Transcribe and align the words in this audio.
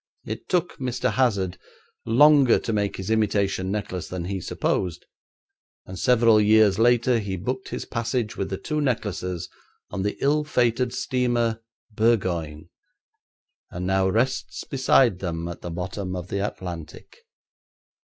It 0.25 0.49
took 0.49 0.77
Mr. 0.79 1.11
Hazard 1.13 1.59
longer 2.07 2.57
to 2.57 2.73
make 2.73 2.95
his 2.97 3.11
imitation 3.11 3.69
necklace 3.69 4.07
than 4.07 4.25
he 4.25 4.41
supposed, 4.41 5.05
and 5.85 5.99
several 5.99 6.41
years 6.41 6.79
later 6.79 7.19
he 7.19 7.35
booked 7.37 7.69
his 7.69 7.85
passage 7.85 8.35
with 8.35 8.49
the 8.49 8.57
two 8.57 8.81
necklaces 8.81 9.47
on 9.91 10.01
the 10.01 10.17
ill 10.19 10.43
fated 10.43 10.91
steamer 10.91 11.61
Burgoyne, 11.93 12.69
and 13.69 13.85
now 13.85 14.09
rests 14.09 14.63
beside 14.63 15.19
them 15.19 15.47
at 15.47 15.61
the 15.61 15.69
bottom 15.69 16.15
of 16.15 16.29
the 16.29 16.39
Atlantic. 16.43 17.17